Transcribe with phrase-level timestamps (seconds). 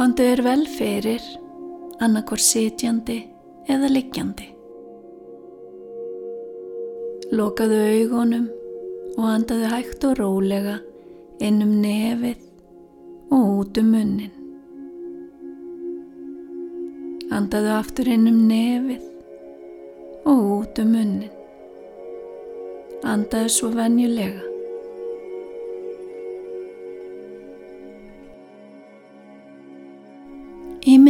[0.00, 1.20] Kondu er vel fyrir,
[2.00, 3.18] annarkor sitjandi
[3.68, 4.46] eða liggjandi.
[7.36, 8.46] Lokaðu augunum
[9.18, 10.78] og andaðu hægt og rólega
[11.44, 12.40] inn um nefið
[13.28, 14.32] og út um munnin.
[17.28, 19.04] Andaðu aftur inn um nefið
[20.24, 21.34] og út um munnin.
[23.04, 24.49] Andaðu svo venjulega.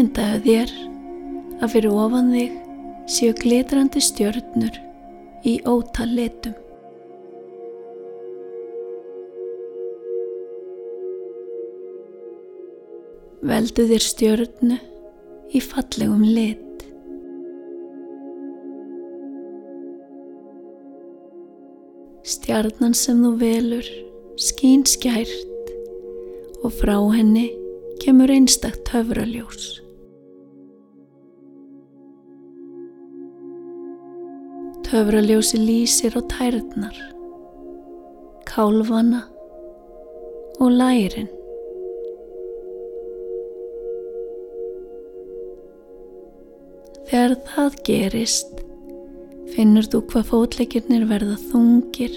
[0.00, 0.70] Ímyndaðu þér
[1.60, 2.52] að fyrir ofan þig
[3.12, 4.76] séu glitrandi stjörnur
[5.44, 6.54] í ótal litum.
[13.50, 14.78] Veldu þér stjörnu
[15.52, 16.86] í fallegum lit.
[22.24, 23.92] Stjarnan sem þú velur
[24.48, 25.76] skín skært
[26.64, 27.50] og frá henni
[28.00, 29.89] kemur einstakt höfraljós.
[34.90, 36.96] Höfraljósi lýsir á tærnar,
[38.42, 39.20] kálvana
[40.58, 41.28] og lærin.
[47.06, 48.50] Þegar það gerist,
[49.54, 52.16] finnur þú hvað fótleikirnir verða þungir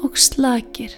[0.00, 0.94] og slakir.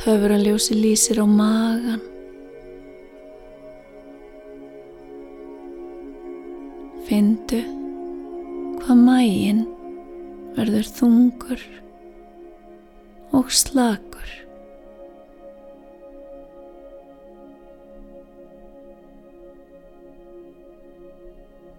[0.00, 2.08] Töfraljósi lýsir á magan.
[7.02, 7.58] Findu
[8.82, 9.64] hvað mægin
[10.56, 11.62] verður þungur
[13.34, 14.30] og slakur.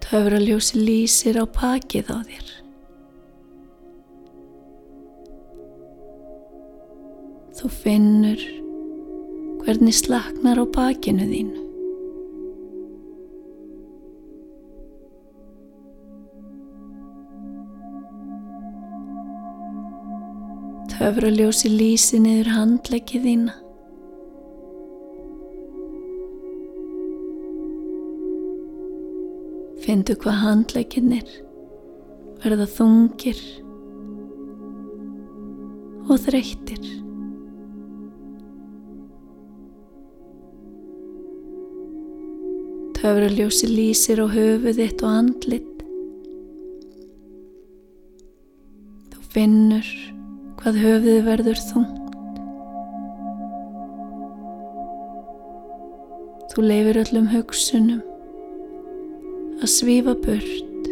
[0.04, 2.54] Töfraljósi lýsir á pakið á þér.
[7.58, 8.48] Þú finnur
[9.64, 11.63] hvernig slaknar á bakinu þínu.
[21.04, 23.54] Töfraljósi lýsi niður handlegið þína.
[29.84, 31.34] Findu hvað handleginnir
[32.46, 33.42] verða þungir
[36.08, 36.88] og þreyttir.
[43.02, 45.86] Töfraljósi lýsir á höfuð þitt og andlit.
[49.12, 49.96] Þú finnur
[50.64, 52.04] hvað höfuð verður þungt.
[56.54, 58.00] Þú leifir öllum hugsunum
[59.60, 60.88] að svífa burt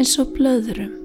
[0.00, 0.96] eins og blöðrum.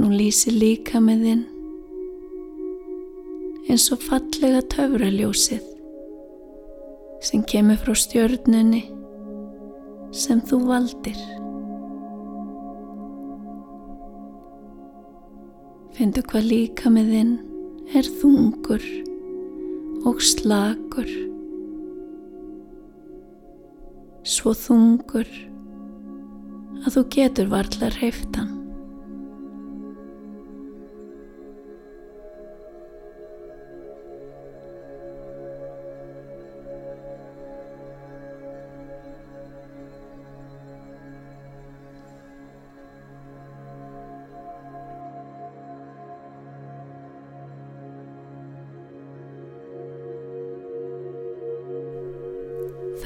[0.00, 1.46] Nú lýsi líka með þinn
[3.68, 5.75] eins og fallega töfraljósið
[7.22, 8.82] sem kemur frá stjörnunni
[10.16, 11.18] sem þú valdir.
[15.96, 17.34] Findu hvað líka með þinn
[17.96, 18.84] er þungur
[20.06, 21.08] og slakur,
[24.26, 25.30] svo þungur
[26.84, 28.55] að þú getur varla hreiftan.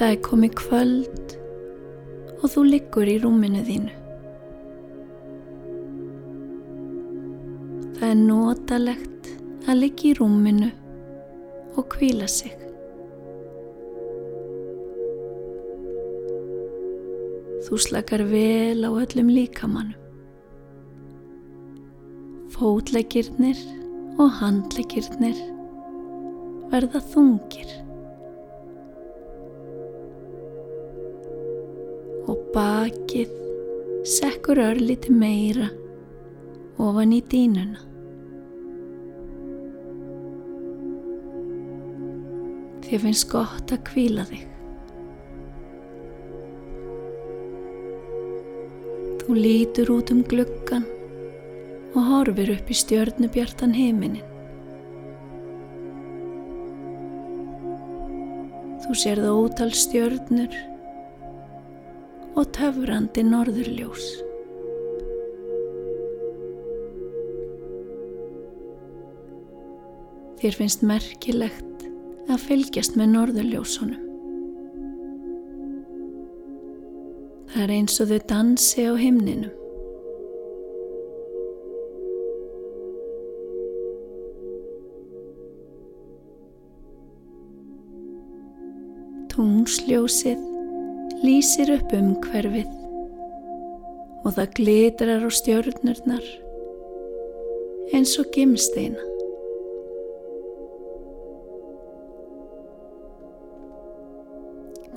[0.01, 1.33] Það er komið kvöld
[2.41, 3.91] og þú liggur í rúminu þínu.
[7.99, 9.29] Það er notalegt
[9.69, 10.69] að liggja í rúminu
[11.77, 12.55] og kvíla sig.
[17.69, 20.01] Þú slakar vel á öllum líkamannum.
[22.57, 23.61] Fótleggirnir
[24.17, 25.45] og handleggirnir
[26.73, 27.90] verða þungir.
[32.51, 33.31] Bakið
[34.07, 35.69] sekkur örlíti meira
[36.81, 37.79] ofan í dínuna.
[42.87, 44.47] Þér finnst gott að kvíla þig.
[49.21, 50.83] Þú lítur út um gluggan
[51.93, 54.27] og horfir upp í stjörnubjartan heiminin.
[58.81, 60.51] Þú Þú sérð ótal stjörnur
[62.37, 64.05] og töfrandi norðurljós.
[70.41, 71.83] Þér finnst merkilegt
[72.31, 74.07] að fylgjast með norðurljósunum.
[77.51, 79.57] Það er eins og þau dansi á himninum.
[89.31, 90.50] Tungsljósið
[91.21, 92.69] lýsir upp um hverfið
[94.25, 96.25] og það glitrar á stjörnurnar
[97.91, 99.03] eins og gimsteina.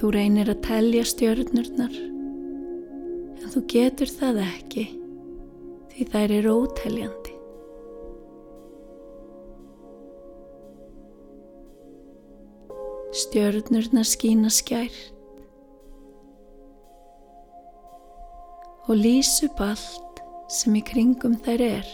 [0.01, 4.87] Þú reynir að telja stjörnurnar en þú getur það ekki
[5.95, 7.35] því þær eru óteljandi.
[13.15, 15.14] Stjörnurnar skína skært
[18.85, 20.21] og lýs upp allt
[20.53, 21.93] sem í kringum þær er.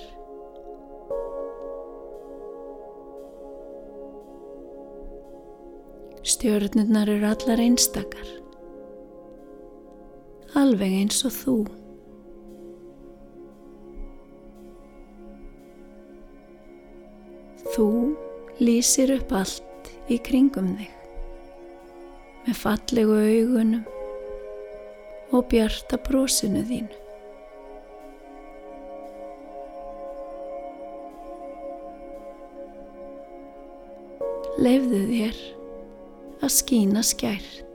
[6.31, 8.27] Stjörnurnar eru allar einstakar,
[10.59, 11.57] alveg eins og þú.
[17.71, 17.89] Þú
[18.59, 20.97] lýsir upp allt í kringum þig
[22.45, 24.00] með fallegu augunum
[25.31, 26.99] og bjarta brósinu þínu.
[34.61, 35.43] Leifðu þér
[36.45, 37.70] að skína skært.